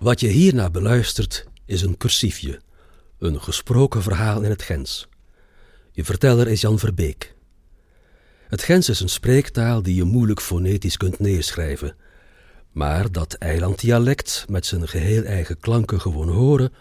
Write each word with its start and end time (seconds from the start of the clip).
Wat 0.00 0.20
je 0.20 0.28
hierna 0.28 0.70
beluistert 0.70 1.46
is 1.64 1.82
een 1.82 1.96
cursiefje, 1.96 2.60
een 3.18 3.40
gesproken 3.40 4.02
verhaal 4.02 4.42
in 4.42 4.50
het 4.50 4.62
Gens. 4.62 5.08
Je 5.92 6.04
verteller 6.04 6.48
is 6.48 6.60
Jan 6.60 6.78
Verbeek. 6.78 7.34
Het 8.48 8.62
Gens 8.62 8.88
is 8.88 9.00
een 9.00 9.08
spreektaal 9.08 9.82
die 9.82 9.94
je 9.94 10.04
moeilijk 10.04 10.40
fonetisch 10.40 10.96
kunt 10.96 11.18
neerschrijven, 11.18 11.96
maar 12.70 13.12
dat 13.12 13.34
eilanddialect 13.34 14.44
met 14.48 14.66
zijn 14.66 14.88
geheel 14.88 15.24
eigen 15.24 15.58
klanken 15.58 16.00
gewoon 16.00 16.28
horen, 16.28 16.72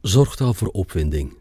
zorgt 0.00 0.40
al 0.40 0.54
voor 0.54 0.68
opwinding. 0.68 1.36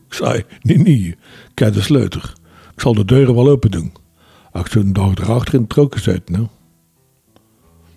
Ik 0.08 0.14
zei, 0.14 0.44
nee, 0.62 0.78
nee, 0.78 1.16
ik 1.52 1.60
heb 1.60 1.74
de 1.74 1.82
sleutel. 1.82 2.22
Ik 2.74 2.82
zal 2.82 2.94
de 2.94 3.06
deuren 3.06 3.36
wel 3.36 3.50
open 3.50 3.72
doen. 3.72 3.94
Als 4.52 4.72
je 4.72 4.80
een 4.80 4.94
dag 4.94 5.16
erachter 5.16 5.54
in 5.54 5.60
het 5.60 5.70
trokken 5.70 6.02
zit, 6.02 6.30
nou. 6.30 6.48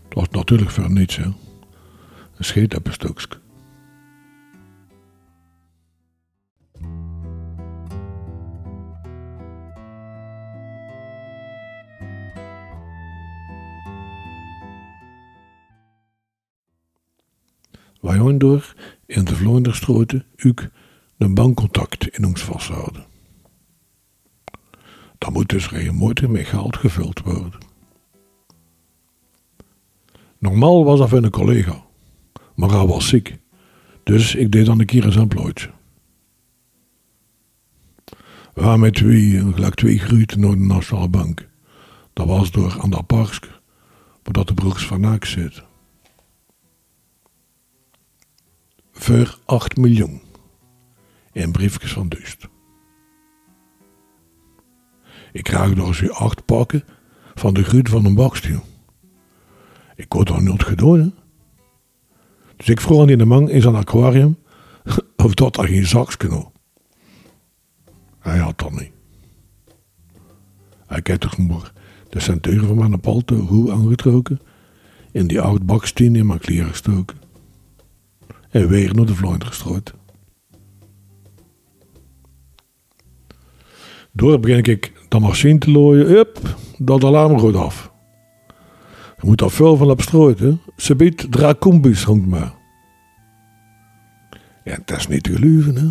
Dat 0.08 0.14
was 0.14 0.28
natuurlijk 0.30 0.70
voor 0.70 0.90
niets, 0.90 1.16
hè. 1.16 1.24
Een 1.24 1.34
scheet 2.44 2.74
door 18.38 18.74
in 19.06 19.24
de 19.24 19.36
Vlooienderstroten 19.36 20.24
ook 20.46 20.66
een 21.18 21.34
bankcontact 21.34 22.08
in 22.08 22.24
ons 22.24 22.42
vasthouden. 22.42 23.04
Dan 25.18 25.32
moet 25.32 25.48
dus 25.48 25.70
regelmatig 25.70 26.28
met 26.28 26.46
geld 26.46 26.76
gevuld 26.76 27.20
worden. 27.20 27.58
Normaal 30.38 30.84
was 30.84 30.98
dat 30.98 31.08
van 31.08 31.24
een 31.24 31.30
collega, 31.30 31.84
maar 32.54 32.70
hij 32.70 32.86
was 32.86 33.08
ziek, 33.08 33.38
dus 34.02 34.34
ik 34.34 34.52
deed 34.52 34.66
dan 34.66 34.80
een 34.80 34.86
keer 34.86 35.04
een 35.04 35.12
zijn 35.12 35.28
plooitje. 35.28 35.70
We 38.54 38.62
waren 38.62 38.80
met 38.80 38.94
twee, 38.94 39.52
gelijk 39.52 39.74
twee 39.74 39.98
naar 40.36 40.50
de 40.50 40.56
Nationale 40.56 41.08
Bank. 41.08 41.48
Dat 42.12 42.26
was 42.26 42.50
door 42.50 42.80
aan 42.80 42.90
dat 42.90 43.06
parkje, 43.06 43.50
waar 44.22 44.44
de 44.44 44.54
broeks 44.54 44.86
van 44.86 45.00
Naak 45.00 45.24
zit. 45.24 45.62
Voor 49.00 49.38
8 49.44 49.76
miljoen. 49.76 50.20
En 51.32 51.52
briefjes 51.52 51.92
van 51.92 52.08
Dust. 52.08 52.48
Ik 55.32 55.42
krijg 55.42 55.74
nog 55.74 55.86
eens 55.86 56.10
8 56.10 56.44
pakken 56.44 56.84
van 57.34 57.54
de 57.54 57.64
gruut 57.64 57.88
van 57.88 58.04
een 58.04 58.14
bakstuur. 58.14 58.60
Ik 59.96 60.12
word 60.12 60.28
dat 60.28 60.40
nooit 60.40 60.66
hè? 60.66 61.10
Dus 62.56 62.68
ik 62.68 62.80
vroeg 62.80 63.00
aan 63.00 63.06
die 63.06 63.24
man 63.24 63.50
in 63.50 63.62
zijn 63.62 63.74
aquarium 63.74 64.38
of 65.24 65.34
dat 65.34 65.56
er 65.56 65.66
geen 65.66 65.86
zakje 65.86 66.28
nou. 66.28 66.46
Hij 68.18 68.38
had 68.38 68.58
dat 68.58 68.70
niet. 68.70 68.92
Hij 70.86 71.02
kijkt 71.02 71.20
toch 71.20 71.38
maar 71.38 71.72
de 72.08 72.20
centuren 72.20 72.66
van 72.66 72.76
mijn 72.76 73.00
palto 73.00 73.36
hoe 73.36 73.72
aangetrokken 73.72 74.40
en 75.12 75.26
die 75.26 75.40
oud 75.40 75.66
baksteen 75.66 76.16
in 76.16 76.26
mijn 76.26 76.38
kleren 76.38 76.68
gestoken 76.68 77.29
en 78.50 78.68
weer 78.68 78.94
naar 78.94 79.06
de 79.06 79.14
vloot 79.14 79.44
gestrooid. 79.44 79.94
Door 84.12 84.40
begin 84.40 84.64
ik 84.64 84.92
de 85.08 85.18
machine 85.18 85.58
te 85.58 85.70
looien, 85.70 86.06
hup, 86.06 86.56
dat 86.78 87.04
alarm 87.04 87.38
gaat 87.38 87.54
af. 87.54 87.92
Je 89.20 89.26
moet 89.26 89.38
daar 89.38 89.50
veel 89.50 89.76
van 89.76 89.90
op 89.90 90.00
strooien, 90.00 90.60
ze 90.76 90.96
biedt 90.96 91.32
dracombus 91.32 92.04
hangt 92.04 92.26
maar. 92.26 92.54
Ja, 94.64 94.78
dat 94.84 94.98
is 94.98 95.06
niet 95.06 95.22
te 95.22 95.32
geloven, 95.32 95.76
hè. 95.76 95.88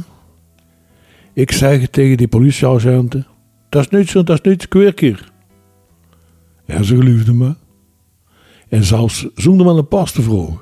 Ik 1.34 1.50
het 1.50 1.92
tegen 1.92 2.18
die 2.18 2.28
politieagenten, 2.28 3.28
dat 3.70 3.82
is 3.82 4.00
niet 4.00 4.10
zo, 4.10 4.24
dat 4.24 4.46
is 4.46 4.52
niet 4.52 4.68
kweerkeer. 4.68 5.32
Ja, 6.66 6.84
ze 6.84 6.96
geloofden 6.96 7.38
me. 7.38 7.56
En 8.70 8.84
zelfs 8.84 9.28
zonder 9.36 9.66
me 9.66 9.72
een 9.72 9.88
pas 9.88 10.12
te 10.12 10.22
vragen, 10.22 10.62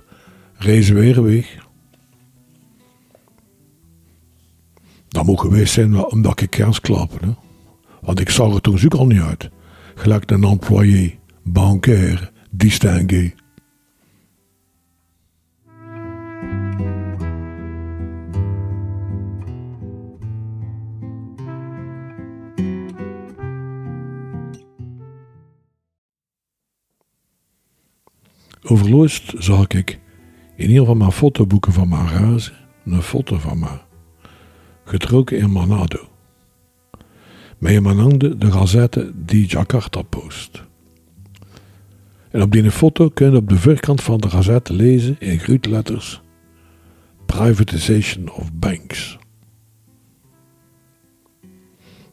rezen 0.57 0.95
weer 0.95 1.23
weg. 1.23 1.66
Dat 5.17 5.25
moet 5.25 5.39
geweest 5.39 5.73
zijn 5.73 6.05
omdat 6.05 6.41
ik 6.41 6.49
kans 6.49 6.81
klappen. 6.81 7.27
Hè? 7.27 7.33
Want 8.01 8.19
ik 8.19 8.29
zag 8.29 8.53
er 8.53 8.61
toen 8.61 8.77
zoek 8.77 8.93
al 8.93 9.07
niet 9.07 9.21
uit. 9.21 9.49
Gelijk 9.95 10.31
een 10.31 10.43
employé, 10.43 11.19
bancaire, 11.43 12.31
distingué. 12.51 13.33
Overloost 28.63 29.33
zag 29.37 29.67
ik 29.67 29.99
in 30.55 30.77
een 30.77 30.85
van 30.85 30.97
mijn 30.97 31.11
fotoboeken 31.11 31.73
van 31.73 31.89
mijn 31.89 32.07
razen 32.07 32.53
een 32.85 33.01
foto 33.01 33.37
van 33.37 33.59
mij 33.59 33.86
getrokken 34.87 35.37
in 35.37 35.51
Manado. 35.51 36.09
Mijn 37.57 37.85
handen 37.85 38.39
de 38.39 38.51
gazette 38.51 39.11
die 39.15 39.47
Jakarta 39.47 40.01
post. 40.01 40.63
En 42.29 42.41
op 42.41 42.51
die 42.51 42.71
foto 42.71 43.09
kun 43.09 43.31
je 43.31 43.37
op 43.37 43.49
de 43.49 43.57
voorkant 43.57 44.01
van 44.01 44.17
de 44.17 44.29
gazette 44.29 44.73
lezen 44.73 45.15
in 45.19 45.39
grote 45.39 45.69
letters 45.69 46.21
Privatization 47.25 48.29
of 48.29 48.53
Banks. 48.53 49.17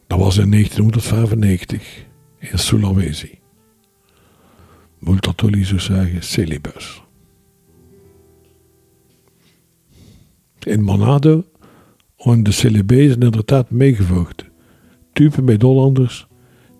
Dat 0.07 0.19
was 0.19 0.37
in 0.37 0.51
1995 0.51 2.05
in 2.39 2.59
Sulawesi. 2.59 3.39
Multatuli 4.99 5.63
zou 5.63 5.79
zeggen 5.79 6.23
Celibus. 6.23 7.03
In 10.59 10.83
Manado 10.83 11.45
worden 12.25 12.43
de 12.43 12.51
Celibezen 12.51 13.21
inderdaad 13.21 13.69
meegevoegd. 13.69 14.45
Typen 15.13 15.43
met 15.43 15.61
Hollanders 15.61 16.27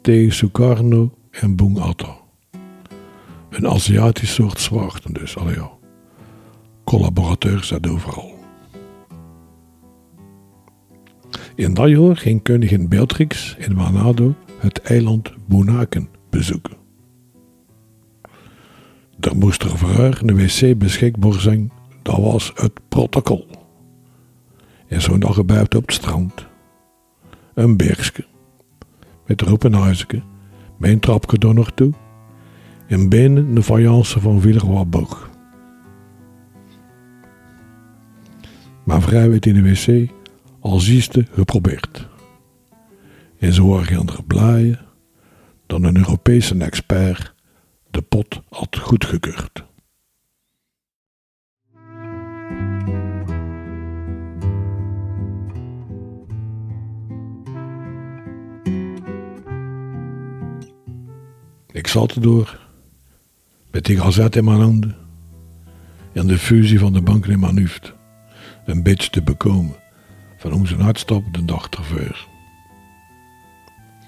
tegen 0.01 0.33
Sukarno 0.33 1.17
en 1.31 1.55
Bung. 1.55 1.95
Een 3.49 3.67
Aziatisch 3.67 4.33
soort 4.33 4.59
zwarten 4.59 5.13
dus, 5.13 5.37
al 5.37 5.49
ja. 5.49 5.71
Collaborateurs 6.83 7.73
uit 7.73 7.87
overal. 7.87 8.33
In 11.55 11.73
dat 11.73 11.89
jaar 11.89 12.17
ging 12.17 12.43
koningin 12.43 12.89
Beatrix 12.89 13.55
in 13.59 13.75
Manado 13.75 14.35
het 14.59 14.81
eiland 14.81 15.31
Bunaken 15.47 16.09
bezoeken. 16.29 16.77
Er 19.19 19.37
moest 19.37 19.63
er 19.63 19.77
voor 19.77 19.89
haar 19.89 20.21
een 20.21 20.35
wc 20.35 20.77
beschikbaar 20.77 21.39
zijn, 21.39 21.71
dat 22.01 22.17
was 22.17 22.51
het 22.55 22.73
protocol. 22.89 23.64
En 24.87 25.01
zo'n 25.01 25.19
dag 25.19 25.35
gebuit 25.35 25.75
op 25.75 25.85
het 25.85 25.95
strand. 25.95 26.45
Een 27.53 27.77
bergske. 27.77 28.25
Met 29.25 29.41
erop 29.41 29.63
een 29.63 29.73
huisje. 29.73 30.21
Met 30.77 31.07
een 31.07 31.55
nog 31.55 31.71
toe. 31.71 31.93
En 32.87 33.09
binnen 33.09 33.55
de 33.55 33.63
faïence 33.63 34.19
van 34.19 34.41
Villeroy-Boog. 34.41 35.29
Maar 38.83 39.01
vrouw 39.01 39.29
werd 39.29 39.45
in 39.45 39.53
de 39.53 39.61
wc 39.61 40.11
als 40.59 40.87
eerste 40.87 41.25
geprobeerd. 41.31 42.07
En 43.39 43.53
zo 43.53 43.67
waren 43.67 44.07
er 44.07 44.23
blaaien 44.27 44.79
dan 45.65 45.83
een 45.83 45.97
Europese 45.97 46.57
expert 46.57 47.33
de 47.91 48.01
pot 48.01 48.41
had 48.49 48.77
goedgekeurd. 48.77 49.63
Ik 61.75 61.87
zat 61.87 62.11
erdoor, 62.11 62.59
met 63.71 63.85
die 63.85 63.99
gazet 63.99 64.35
in 64.35 64.43
mijn 64.43 64.59
handen, 64.59 64.95
en 66.13 66.27
de 66.27 66.37
fusie 66.37 66.79
van 66.79 66.93
de 66.93 67.01
bank 67.01 67.25
in 67.25 67.39
mijn 67.39 67.69
een 68.65 68.83
beetje 68.83 69.09
te 69.09 69.21
bekomen 69.21 69.75
van 70.37 70.53
onze 70.53 70.77
uitstap 70.77 71.23
de 71.33 71.45
dag 71.45 71.69
ervoor. 71.69 72.27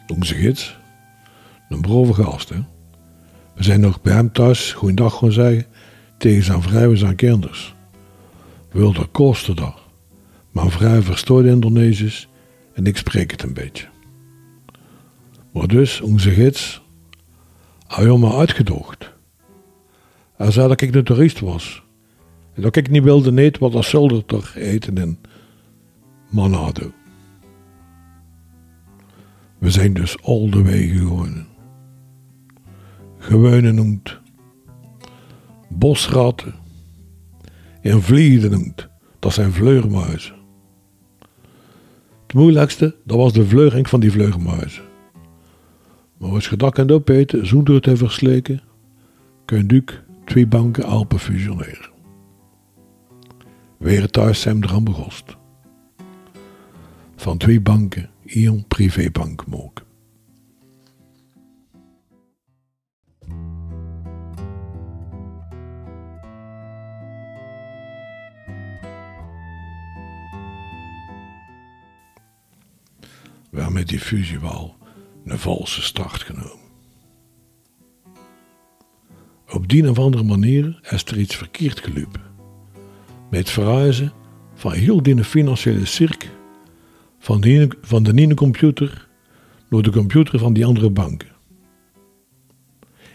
Onze 0.07 0.33
gids, 0.33 0.77
een 1.69 1.81
brove 1.81 2.13
gast, 2.23 2.49
hè. 2.49 2.63
We 3.55 3.63
zijn 3.63 3.79
nog 3.79 4.01
bij 4.01 4.13
hem 4.13 4.31
thuis, 4.31 4.73
goeiedag 4.73 5.17
gaan 5.17 5.31
zeggen, 5.31 5.65
tegen 6.17 6.43
zijn 6.43 6.61
vrouw 6.61 6.91
en 6.91 6.97
zijn 6.97 7.15
kinders. 7.15 7.75
Wilde 8.71 9.05
kosten 9.05 9.55
dat. 9.55 9.77
Mijn 10.51 10.71
vrouw 10.71 11.01
verstoort 11.01 11.45
Indonesisch 11.45 12.27
en 12.73 12.85
ik 12.85 12.97
spreek 12.97 13.31
het 13.31 13.43
een 13.43 13.53
beetje. 13.53 13.87
Maar 15.53 15.67
dus, 15.67 16.01
onze 16.01 16.31
gids, 16.31 16.85
hij 17.87 18.17
me 18.17 18.33
uitgedoogd. 18.33 19.13
Hij 20.35 20.51
zei 20.51 20.67
dat 20.67 20.81
ik 20.81 20.95
een 20.95 21.03
toerist 21.03 21.39
was. 21.39 21.83
En 22.53 22.61
dat 22.61 22.75
ik 22.75 22.89
niet 22.89 23.03
wilde 23.03 23.41
eten 23.41 23.61
wat 23.61 23.75
als 23.75 23.89
zolder 23.89 24.51
eten 24.55 24.97
in 24.97 25.19
Manado. 26.29 26.91
We 29.57 29.71
zijn 29.71 29.93
dus 29.93 30.21
al 30.21 30.49
de 30.49 30.61
wegen 30.61 30.97
geworden. 30.97 31.47
Gewone 33.17 33.71
noemt. 33.71 34.19
Bosratten. 35.69 36.53
En 37.81 38.01
vliegen 38.01 38.51
noemt. 38.51 38.87
Dat 39.19 39.33
zijn 39.33 39.51
vleugmuizen. 39.51 40.35
Het 42.21 42.33
moeilijkste, 42.33 42.95
dat 43.05 43.17
was 43.17 43.33
de 43.33 43.45
vleuging 43.45 43.89
van 43.89 43.99
die 43.99 44.11
vleugmuizen. 44.11 44.83
Maar 46.17 46.29
als 46.29 46.49
je 46.49 46.55
dat 46.55 46.73
kunt 46.73 46.91
opeten 46.91 47.47
zonder 47.47 47.81
te 47.81 47.97
versleken, 47.97 48.61
kun 49.45 49.67
je 49.67 49.83
twee 50.25 50.47
banken 50.47 50.83
Alpen 50.83 51.19
fusioneren. 51.19 51.89
Weer 53.77 54.09
thuis 54.09 54.41
zijn 54.41 54.63
er 54.63 54.71
aan 54.71 54.83
begost. 54.83 55.37
Van 57.15 57.37
twee 57.37 57.61
banken 57.61 58.09
één 58.25 58.67
privébank 58.67 59.47
maken. 59.47 59.85
We 73.49 73.63
hebben 73.63 73.73
met 73.73 73.87
die 73.87 73.99
fusie 73.99 74.39
wel 74.39 74.75
een 75.31 75.39
valse 75.39 75.81
start 75.81 76.21
genomen. 76.21 76.65
Op 79.49 79.67
die 79.67 79.89
of 79.89 79.99
andere 79.99 80.23
manier 80.23 80.79
is 80.89 81.03
er 81.03 81.19
iets 81.19 81.35
verkeerd 81.35 81.79
gelopen. 81.79 82.21
Met 83.29 83.49
verhuizen 83.49 84.13
van 84.53 84.71
heel 84.71 85.03
die 85.03 85.23
financiële 85.23 85.85
cirk 85.85 86.29
van 87.19 87.41
de, 87.41 87.69
van 87.81 88.03
de 88.03 88.13
ene 88.13 88.33
computer 88.33 89.07
naar 89.69 89.81
de 89.81 89.91
computer 89.91 90.39
van 90.39 90.53
die 90.53 90.65
andere 90.65 90.89
banken. 90.89 91.35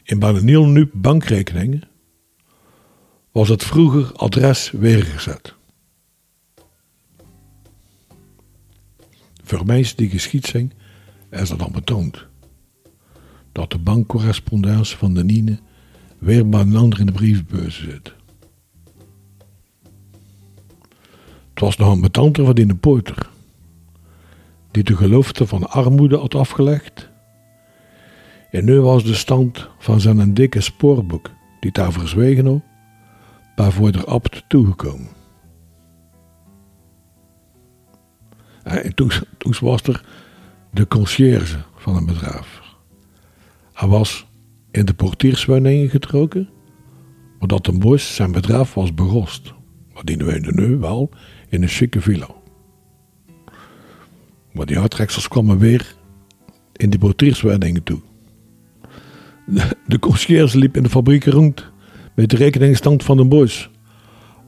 In 0.03 0.19
bijna 0.19 0.41
nu 0.67 0.91
bankrekeningen 0.93 1.83
was 3.33 3.49
het 3.49 3.65
vroeger 3.65 4.13
adres 4.13 4.71
weergezet. 4.71 5.55
Voor 9.45 9.67
die 9.95 10.11
geschied 10.11 10.47
zijn, 11.33 11.43
is 11.43 11.49
dat 11.49 11.59
dan 11.59 11.73
betoond. 11.73 12.27
Dat 13.53 13.71
de 13.71 13.79
bankcorrespondentie 13.79 14.97
van 14.97 15.15
de 15.15 15.25
Nine 15.25 15.59
weer 16.19 16.49
bij 16.49 16.61
een 16.61 16.77
ander 16.77 17.01
in 17.01 17.07
de 17.07 17.13
brievenbus 17.13 17.81
zit. 17.81 18.15
Het 21.51 21.61
was 21.61 21.77
nog 21.77 21.93
een 21.93 22.01
betanter 22.01 22.45
van 22.45 22.55
in 22.55 22.69
de 22.69 22.75
poorter 22.75 23.31
die 24.71 24.83
de 24.83 24.97
gelofte 24.97 25.47
van 25.47 25.71
armoede 25.71 26.17
had 26.17 26.35
afgelegd. 26.35 27.11
En 28.51 28.65
nu 28.65 28.81
was 28.81 29.05
de 29.05 29.15
stand 29.15 29.69
van 29.79 30.01
zijn 30.01 30.35
dikke 30.35 30.61
spoorboek, 30.61 31.31
die 31.61 31.73
daar 31.73 31.93
verzwegen 31.93 32.47
had, 32.47 32.63
waarvoor 33.57 33.93
de 33.93 34.05
abt 34.05 34.45
toegekomen. 34.49 35.09
En 38.63 38.95
toen 38.95 39.11
was 39.61 39.83
er 39.83 40.05
de 40.73 41.61
van 41.77 41.97
een 41.97 42.07
bedrijf. 42.07 42.61
Hij 43.73 43.89
was 43.89 44.27
in 44.71 44.85
de 44.85 44.95
portierswoning 44.95 45.91
getrokken, 45.91 46.49
omdat 47.39 47.67
een 47.67 47.79
bos 47.79 48.15
zijn 48.15 48.33
bedrijf 48.33 48.75
was 48.75 48.95
berost. 48.95 49.53
Maar 49.95 50.05
die 50.05 50.19
woonde 50.19 50.53
nu 50.53 50.77
wel 50.77 51.11
in 51.49 51.63
een 51.63 51.69
chique 51.69 52.01
villa. 52.01 52.29
Maar 54.53 54.67
die 54.67 54.79
uittreksels 54.79 55.29
kwamen 55.29 55.59
weer 55.59 55.95
in 56.77 56.91
die 56.91 56.99
portierswoningen 56.99 57.83
toe. 57.83 58.01
De, 59.47 59.77
de 59.87 59.99
conciërge 59.99 60.59
liep 60.59 60.77
in 60.77 60.83
de 60.83 60.89
fabriek 60.89 61.25
rond 61.25 61.71
met 62.15 62.31
de 62.31 62.37
rekeningstand 62.37 63.03
van 63.03 63.17
de 63.17 63.25
bos. 63.25 63.71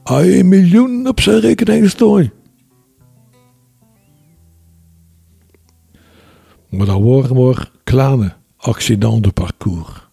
Een 0.03 0.47
miljoen 0.47 1.07
op 1.07 1.19
zijn 1.19 1.39
rekening 1.39 1.89
staan. 1.89 2.31
Maar 6.77 6.85
dat 6.85 7.01
waren 7.01 7.35
kleine 7.83 8.33
accidenten 8.57 9.33
parcours. 9.33 10.07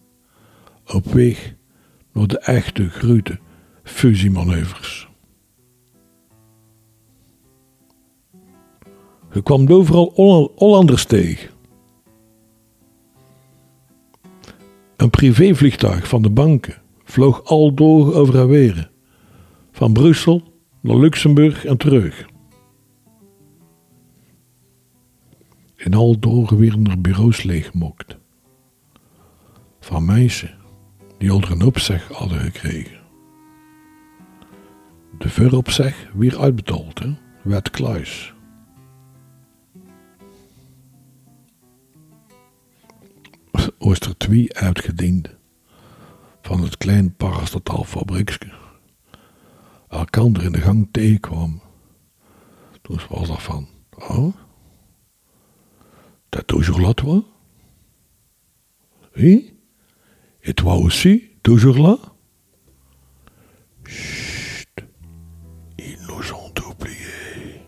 Op 0.87 1.05
weg 1.05 1.55
naar 2.13 2.27
de 2.27 2.39
echte 2.39 2.89
grote 2.89 3.39
fusiemanoeuvres. 3.83 5.09
Je 9.33 9.43
kwam 9.43 9.71
overal 9.71 10.13
Hollanders 10.57 11.05
tegen. 11.05 11.51
Een 14.97 15.11
privévliegtuig 15.11 16.09
van 16.09 16.23
de 16.23 16.31
banken 16.31 16.83
vloog 17.05 17.45
al 17.45 17.75
door 17.75 18.15
over 18.15 18.49
weer. 18.49 18.91
Van 19.73 19.93
Brussel 19.93 20.43
naar 20.81 20.97
Luxemburg 20.97 21.65
en 21.65 21.77
terug. 21.77 22.31
In 25.85 25.95
al 25.95 26.17
er 26.21 27.01
bureaus 27.01 27.43
leeggemokt. 27.43 28.17
Van 29.81 30.05
meisjes 30.05 30.55
die 31.19 31.35
onder 31.35 31.51
een 31.51 31.63
opzeg 31.63 32.09
hadden 32.09 32.41
gekregen. 32.41 33.01
De 35.19 35.29
veropzeg 35.29 36.11
weer 36.15 36.39
uitbetaald, 36.39 36.99
hè? 36.99 37.15
werd 37.43 37.71
kluis. 37.71 38.35
Ooster 43.79 44.17
2 44.17 44.55
uitgediend 44.55 45.29
van 46.43 46.63
het 46.63 46.77
klein 46.77 47.15
parastataal 47.15 47.85
fabriekje. 47.85 48.53
Elkander 49.89 50.45
in 50.45 50.53
de 50.53 50.61
gang 50.61 50.89
tegenkwam. 50.91 51.61
Toen 52.83 53.01
was 53.09 53.29
dat 53.29 53.43
van, 53.43 53.69
oh, 54.09 54.35
dat 56.33 56.43
toujours 56.43 56.81
là 56.81 56.95
toi? 56.95 57.23
Oui? 59.17 59.55
Et 60.45 60.55
toi 60.55 60.75
aussi, 60.77 61.31
toujours 61.43 61.79
là? 61.79 61.99
Chut, 63.85 64.85
ils 65.79 65.99
nous 66.09 66.33
ont 66.33 66.53
oubliés. 66.69 67.61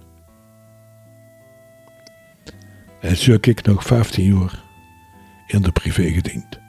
En 3.02 3.16
zo 3.16 3.32
heb 3.32 3.46
ik 3.46 3.64
nog 3.66 3.82
15 3.84 4.16
jaar 4.16 4.64
in 5.46 5.62
de 5.62 5.72
privé 5.72 6.10
gediend. 6.12 6.63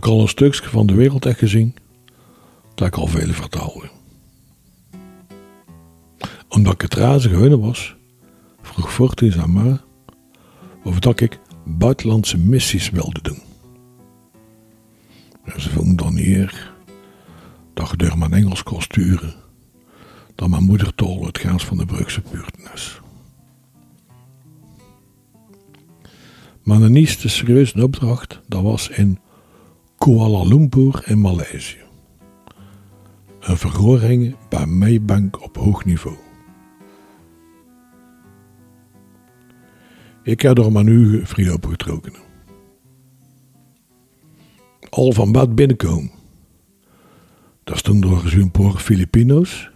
Ik 0.00 0.06
al 0.06 0.20
een 0.20 0.28
stukje 0.28 0.68
van 0.68 0.86
de 0.86 0.94
wereld 0.94 1.24
heb 1.24 1.36
gezien, 1.36 1.74
dat 2.74 2.86
ik 2.86 2.96
al 2.96 3.06
vele 3.06 3.32
vertaalde. 3.32 3.90
Omdat 6.48 6.72
ik 6.72 6.80
het 6.80 6.94
razige 6.94 7.34
hun 7.34 7.60
was, 7.60 7.96
vroeg 8.62 8.92
Fortis 8.92 9.38
aan 9.38 9.52
mij 9.52 9.80
of 10.84 10.98
dat 10.98 11.20
ik 11.20 11.38
buitenlandse 11.64 12.38
missies 12.38 12.90
wilde 12.90 13.22
doen. 13.22 13.42
En 15.44 15.60
ze 15.60 15.70
vonden 15.70 15.96
dan 15.96 16.16
hier 16.16 16.72
dat 17.74 17.90
je 17.90 17.96
door 17.96 18.18
mijn 18.18 18.32
Engels 18.32 18.62
kon 18.62 18.82
sturen, 18.82 19.34
dat 20.34 20.48
mijn 20.48 20.64
moedertol 20.64 21.26
het 21.26 21.38
gaans 21.38 21.64
van 21.64 21.76
de 21.76 21.86
Brugse 21.86 22.22
buurten 22.30 22.72
is. 22.74 23.00
Maar 26.62 26.82
een 26.82 26.96
eerste 26.96 27.28
serieuze 27.28 27.82
opdracht, 27.82 28.40
dat 28.46 28.62
was 28.62 28.88
in 28.88 29.18
Kuala 30.04 30.44
Lumpur 30.44 31.02
in 31.06 31.20
Maleisië. 31.20 31.82
Een 33.40 33.56
verhoring 33.56 34.36
bij 34.48 34.66
Maybank 34.66 35.42
op 35.42 35.56
hoog 35.56 35.84
niveau. 35.84 36.16
Ik 40.22 40.40
heb 40.40 40.58
er 40.58 40.72
maar 40.72 40.84
nu 40.84 41.26
vrij 41.26 41.50
opgetrokken. 41.50 42.12
Al 44.90 45.12
van 45.12 45.32
bad 45.32 45.54
binnenkomen. 45.54 46.10
Daar 47.64 47.78
stonden 47.78 48.10
er 48.10 48.28
zo'n 48.28 48.50
paar 48.50 48.76
Filipino's 48.76 49.70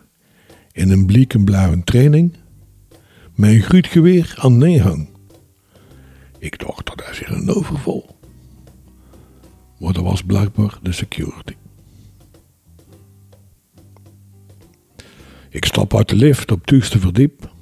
in 0.73 0.91
een 0.91 1.45
blauwe 1.45 1.85
training 1.85 2.37
met 3.35 3.51
een 3.51 3.63
gruutgeweer 3.63 4.35
aan 4.39 4.59
neerhang. 4.59 5.09
Ik 6.39 6.59
dacht 6.59 6.87
dat 6.87 7.09
is 7.11 7.19
hier 7.19 7.33
een 7.33 7.51
overval. 7.51 8.14
Maar 9.79 9.93
dat 9.93 10.05
was 10.05 10.23
blijkbaar 10.23 10.79
de 10.83 10.93
security. 10.93 11.55
Ik 15.49 15.65
stap 15.65 15.95
uit 15.95 16.09
de 16.09 16.17
lift 16.17 16.51
op 16.53 16.61
het 16.61 16.99
verdiep. 16.99 17.53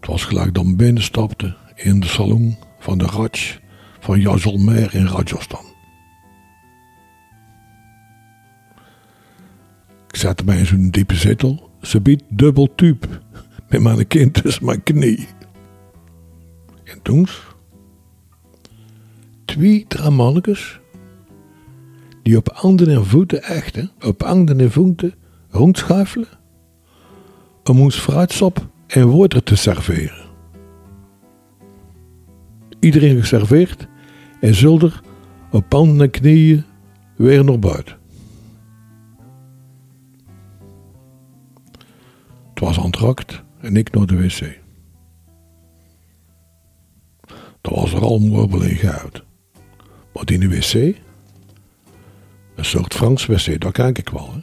Het 0.00 0.06
was 0.06 0.24
gelijk 0.24 0.54
ik 0.54 0.76
binnenstapte 0.76 1.56
in 1.74 2.00
de 2.00 2.06
salon 2.06 2.56
van 2.78 2.98
de 2.98 3.04
Raj 3.04 3.60
van 4.00 4.20
Jaisalmer 4.20 4.94
in 4.94 5.06
Rajasthan. 5.06 5.64
Ik 10.08 10.16
zette 10.16 10.44
mij 10.44 10.58
in 10.58 10.66
zo'n 10.66 10.90
diepe 10.90 11.14
zetel. 11.14 11.70
Ze 11.80 12.00
biedt 12.00 12.22
dubbel 12.28 12.74
tube 12.74 13.06
met 13.68 13.80
mijn 13.80 14.06
kind 14.06 14.42
tussen 14.42 14.64
mijn 14.64 14.82
knie. 14.82 15.28
En 16.84 17.02
toen 17.02 17.26
twee 19.54 19.84
dramannetjes 19.88 20.80
die 22.22 22.36
op 22.36 22.50
handen 22.54 22.88
en 22.88 23.06
voeten 23.06 23.42
echten, 23.42 23.90
op 24.00 24.22
handen 24.22 24.60
en 24.60 24.70
voeten 24.70 25.14
rondschuifelen 25.48 26.28
om 27.64 27.80
ons 27.80 27.96
fruitsap 27.96 28.66
en 28.86 29.16
water 29.16 29.42
te 29.42 29.56
serveren. 29.56 30.24
Iedereen 32.80 33.20
geserveerd 33.20 33.86
en 34.40 34.54
zulder 34.54 35.00
op 35.50 35.72
handen 35.72 36.00
en 36.00 36.10
knieën 36.10 36.64
weer 37.16 37.44
naar 37.44 37.58
buiten. 37.58 37.96
Het 42.48 42.60
was 42.60 42.78
antrakt 42.78 43.42
en 43.60 43.76
ik 43.76 43.94
naar 43.94 44.06
de 44.06 44.16
wc. 44.16 44.58
Dat 47.60 47.74
was 47.74 47.92
er 47.92 48.00
al 48.00 48.16
een 48.16 48.62
in 48.62 48.76
goud. 48.76 49.23
Maar 50.14 50.30
in 50.30 50.40
de 50.40 50.48
wc, 50.48 50.96
een 52.54 52.64
soort 52.64 52.94
Frans 52.94 53.26
wc, 53.26 53.60
daar 53.60 53.72
kijk 53.72 53.98
ik 53.98 54.08
wel. 54.08 54.32
Hè? 54.32 54.40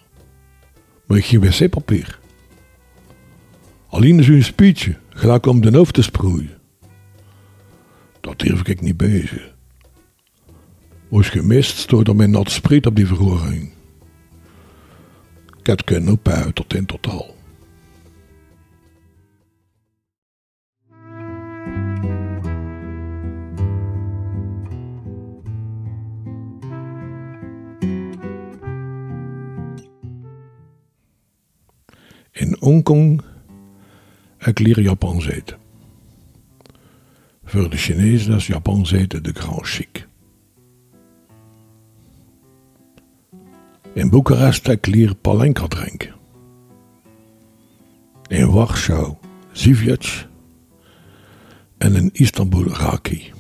Maar 1.06 1.18
ik 1.18 1.26
geen 1.26 1.40
wc-papier. 1.40 2.20
Alleen 3.88 4.24
zo'n 4.24 4.42
spietje, 4.42 4.96
gelijk 5.10 5.46
om 5.46 5.62
de 5.62 5.78
hoofd 5.78 5.94
te 5.94 6.02
sproeien. 6.02 6.58
Dat 8.20 8.40
durf 8.40 8.68
ik 8.68 8.82
niet 8.82 8.98
bezig. 8.98 9.54
Was 11.08 11.30
gemist, 11.30 11.78
stond 11.78 12.08
er 12.08 12.16
met 12.16 12.30
nat 12.30 12.52
spriet 12.52 12.86
op 12.86 12.96
die 12.96 13.08
verhoring. 13.08 13.74
Ik 15.60 15.68
had 15.68 15.84
kunnen 15.84 16.14
opbouwen 16.14 16.54
tot 16.54 16.74
in 16.74 16.86
totaal. 16.86 17.36
Hongkong 32.72 33.22
leer 34.54 34.82
Japan 34.82 35.22
eten. 35.22 35.58
Voor 37.44 37.70
de 37.70 37.78
Chinezen 37.78 38.36
is 38.36 38.48
Japan 38.48 38.86
eten 38.92 39.24
de 39.24 39.34
grand 39.34 39.68
chic. 39.68 40.08
In 43.94 44.10
Boekarest 44.10 44.86
leer 44.86 45.16
palenka 45.16 45.68
drinken. 45.68 46.14
In 48.28 48.52
Warschau 48.52 49.16
Zivjets 49.52 50.28
en 51.78 51.96
in 51.96 52.10
Istanbul 52.14 52.68
raki. 52.68 53.32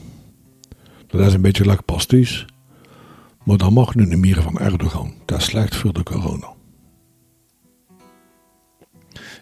Dat 1.07 1.27
is 1.27 1.33
een 1.33 1.41
beetje 1.41 1.81
pasties, 1.85 2.45
maar 3.43 3.57
dat 3.57 3.71
mag 3.71 3.95
nu 3.95 4.05
niet 4.05 4.17
meer 4.17 4.41
van 4.41 4.59
Erdogan. 4.59 5.13
Dat 5.25 5.39
is 5.39 5.45
slecht 5.45 5.75
voor 5.75 5.93
de 5.93 6.03
corona. 6.03 6.59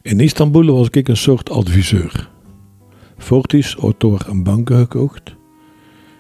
In 0.01 0.20
Istanbul 0.20 0.65
was 0.65 0.89
ik 0.89 1.08
een 1.08 1.18
soort 1.18 1.50
adviseur. 1.50 2.29
Fortis 3.18 3.75
auteur 3.75 4.27
een 4.27 4.44
banken 4.44 4.77
gekocht 4.77 5.29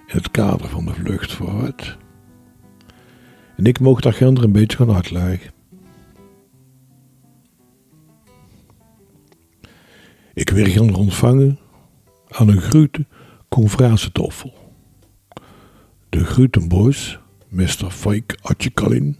in 0.07 0.15
het 0.15 0.31
kader 0.31 0.69
van 0.69 0.85
de 0.85 0.93
vlucht 0.93 1.33
vooruit. 1.33 1.97
En 3.55 3.65
ik 3.65 3.79
mocht 3.79 4.03
dat 4.03 4.15
gender 4.15 4.43
een 4.43 4.51
beetje 4.51 4.77
gaan 4.77 4.95
uitleggen. 4.95 5.51
Ik 10.33 10.49
werd 10.49 10.69
gaan 10.69 10.95
ontvangen 10.95 11.59
aan 12.27 12.47
een 12.47 12.61
grote 12.61 13.05
conferentietoffel. 13.49 14.53
De 16.09 16.25
Groetenboys, 16.25 17.19
Mr. 17.47 17.89
Fike 17.89 18.37
Atjekalin, 18.41 19.19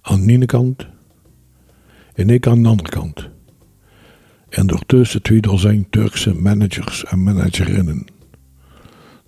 aan 0.00 0.26
de 0.26 0.46
kant 0.46 0.86
en 2.16 2.30
ik 2.30 2.46
aan 2.46 2.62
de 2.62 2.68
andere 2.68 2.88
kant. 2.88 3.28
En 4.48 4.66
daartussen 4.66 5.22
twee 5.22 5.40
dozijn 5.40 5.86
Turkse 5.90 6.34
managers 6.34 7.04
en 7.04 7.22
managerinnen. 7.22 8.06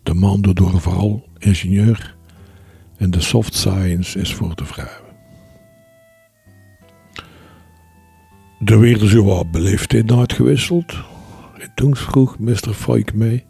De 0.03 0.15
man 0.15 0.43
door 0.43 0.81
vooral 0.81 1.29
ingenieur 1.39 2.17
en 2.97 3.11
de 3.11 3.21
soft 3.21 3.55
science 3.55 4.19
is 4.19 4.35
voor 4.35 4.55
de 4.55 4.65
vrouwen. 4.65 5.07
Er 8.65 8.81
werden 8.81 9.09
zo 9.09 9.25
wat 9.25 9.51
beleefdheid 9.51 10.13
uitgewisseld. 10.13 10.93
En 11.59 11.73
toen 11.75 11.97
vroeg 11.97 12.39
Mr. 12.39 12.75
Fike 12.75 13.17
mij, 13.17 13.47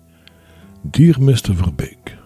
Dear 0.83 1.23
Mr. 1.23 1.55
Verbeek, 1.55 2.17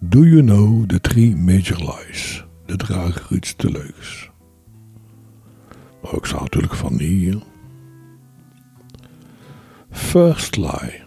do 0.00 0.24
you 0.24 0.42
know 0.42 0.86
the 0.86 1.00
three 1.00 1.36
major 1.36 1.78
lies, 1.78 2.44
de 2.66 2.76
draagruutste 2.76 3.70
leugens? 3.70 4.29
Maar 6.02 6.14
ik 6.14 6.26
zou 6.26 6.42
natuurlijk 6.42 6.74
van 6.74 6.98
hier. 6.98 7.42
First 9.90 10.56
lie. 10.56 11.02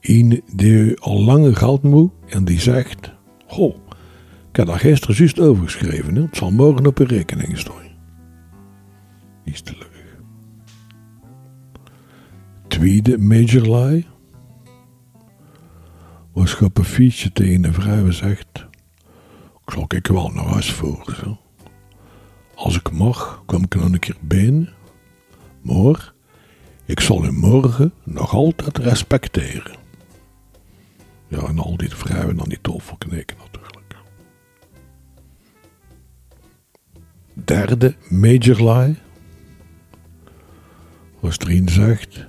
Een 0.00 0.42
die 0.54 1.00
al 1.00 1.24
lange 1.24 1.54
geld 1.54 1.82
moet 1.82 2.12
en 2.26 2.44
die 2.44 2.60
zegt: 2.60 3.12
Goh, 3.46 3.74
ik 4.50 4.56
heb 4.56 4.66
daar 4.66 4.78
gisteren 4.78 5.16
juist 5.16 5.40
overgeschreven. 5.40 6.14
Hè? 6.14 6.22
Het 6.22 6.36
zal 6.36 6.50
morgen 6.50 6.86
op 6.86 6.98
je 6.98 7.04
rekening 7.04 7.58
staan. 7.58 7.74
Is 9.44 9.60
te 9.60 9.72
leuk. 9.78 9.86
Tweede 12.68 13.18
major 13.18 13.76
lie. 13.76 14.06
Op 16.60 16.78
een 16.78 16.84
fietsje 16.84 17.32
tegen 17.32 17.64
een 17.64 17.74
vrouw 17.74 18.10
zegt: 18.10 18.66
Ik 19.66 19.72
zal 19.72 19.84
ik 19.88 20.06
wel 20.06 20.28
naar 20.28 20.44
huis 20.44 20.72
voor. 20.72 21.16
Zo. 21.22 21.38
Als 22.58 22.76
ik 22.76 22.90
mag, 22.90 23.42
kom 23.46 23.62
ik 23.64 23.74
nog 23.74 23.84
een 23.84 23.98
keer 23.98 24.16
binnen. 24.20 24.72
Maar 25.62 26.12
ik 26.84 27.00
zal 27.00 27.24
u 27.24 27.32
morgen 27.32 27.92
nog 28.04 28.34
altijd 28.34 28.78
respecteren. 28.78 29.76
Ja, 31.28 31.38
en 31.38 31.58
al 31.58 31.76
die 31.76 31.94
vrouwen 31.94 32.36
dan 32.36 32.48
die 32.48 32.58
tofel 32.60 32.96
knikken 32.96 33.36
natuurlijk. 33.36 33.96
Derde 37.32 37.94
major 38.08 38.72
lie. 38.72 38.96
Was 41.20 41.36
zegt. 41.64 42.26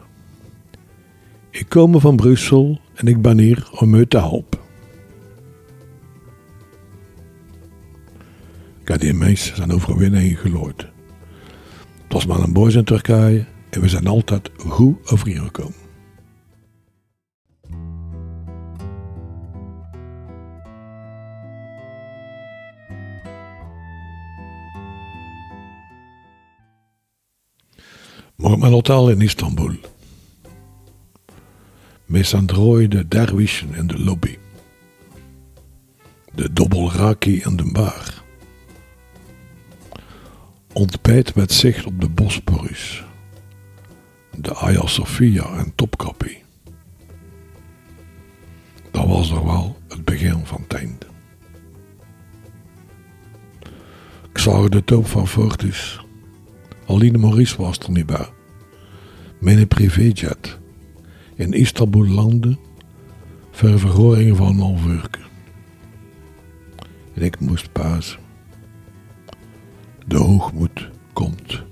Ik 1.49 1.69
kom 1.69 1.99
van 1.99 2.15
Brussel 2.15 2.79
en 2.93 3.07
ik 3.07 3.21
ben 3.21 3.39
hier 3.39 3.69
om 3.71 3.93
u 3.93 4.07
te 4.07 4.17
helpen. 4.17 4.58
Heb 8.89 8.99
die 8.99 9.13
mensen 9.13 9.55
zijn 9.55 9.71
overwinning 9.71 10.39
geloord. 10.39 10.81
Het 12.03 12.13
was 12.13 12.25
maar 12.25 12.39
een 12.39 12.53
boys 12.53 12.75
in 12.75 12.83
Turkije 12.83 13.45
en 13.69 13.81
we 13.81 13.89
zijn 13.89 14.07
altijd 14.07 14.49
goed 14.57 15.11
overeengekomen. 15.11 15.73
Mijn 28.35 28.73
hotel 28.73 29.09
in 29.09 29.21
Istanbul. 29.21 29.75
Met 32.05 32.25
zijn 32.25 32.45
de 32.45 33.05
derwischen 33.07 33.73
in 33.73 33.87
de 33.87 33.99
lobby. 33.99 34.37
De 36.33 36.53
dobbelraki 36.53 37.41
in 37.41 37.55
de 37.55 37.71
bar. 37.71 38.18
Ontbijt 40.73 41.35
met 41.35 41.51
zicht 41.51 41.85
op 41.85 42.01
de 42.01 42.09
Bosporus. 42.09 43.03
De 44.37 44.53
Hagia 44.53 44.87
Sophia 44.87 45.57
en 45.57 45.75
Topkapi. 45.75 46.37
Dat 48.91 49.07
was 49.07 49.29
nog 49.29 49.43
wel 49.43 49.77
het 49.87 50.05
begin 50.05 50.45
van 50.45 50.61
het 50.61 50.73
einde. 50.73 51.05
Ik 54.31 54.37
zag 54.37 54.69
de 54.69 54.83
top 54.83 55.07
van 55.07 55.27
Fortis. 55.27 56.05
Alleen 56.85 57.19
Maurice 57.19 57.61
was 57.61 57.79
er 57.79 57.91
niet 57.91 58.05
bij. 58.05 58.29
Mijn 59.39 59.67
privéjet. 59.67 60.59
In 61.35 61.53
Istanbul 61.53 62.07
landen. 62.07 62.59
Ver 63.51 63.79
van 64.35 64.59
een. 64.59 65.19
En 67.13 67.21
ik 67.21 67.39
moest 67.39 67.71
pasen. 67.71 68.28
De 70.09 70.17
hoogmoed 70.17 70.89
komt 71.13 71.63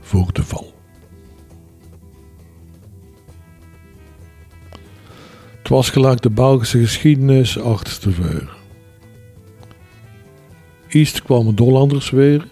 voor 0.00 0.32
de 0.32 0.42
val. 0.42 0.74
Het 5.58 5.68
was 5.68 5.90
gelijk 5.90 6.20
de 6.22 6.30
Belgische 6.30 6.78
geschiedenis 6.78 7.58
achterstevoren. 7.58 8.48
Eerst 10.88 11.22
kwamen 11.22 11.54
Dollanders 11.54 12.10
weer. 12.10 12.46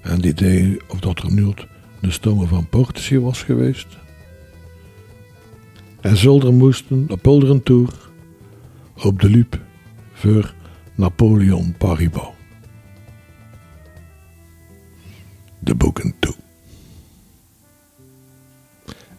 En 0.00 0.20
die 0.20 0.30
idee 0.30 0.80
of 0.88 1.00
dat 1.00 1.18
er 1.18 1.32
nu 1.32 1.52
de 2.00 2.10
stomen 2.10 2.48
van 2.48 2.68
Portici 2.68 3.18
was 3.18 3.42
geweest. 3.42 3.86
En 6.00 6.16
Zulder 6.16 6.52
moesten 6.52 7.06
op 7.10 7.26
een 7.26 7.62
tour 7.62 7.92
op 9.02 9.20
de 9.20 9.30
Lup 9.30 9.60
voor 10.12 10.54
Napoleon 10.94 11.74
Paribas. 11.78 12.31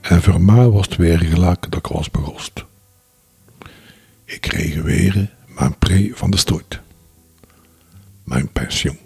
En 0.03 0.21
voor 0.21 0.41
mij 0.41 0.69
was 0.69 0.85
het 0.85 0.95
weer 0.95 1.19
gelijk 1.19 1.71
dat 1.71 1.75
ik 1.79 1.87
was 1.87 2.11
begost. 2.11 2.65
Ik 4.25 4.41
kreeg 4.41 4.81
weer 4.81 5.29
mijn 5.47 5.77
pre 5.77 6.11
van 6.13 6.31
de 6.31 6.37
stoot. 6.37 6.79
Mijn 8.23 8.51
pensioen. 8.51 9.02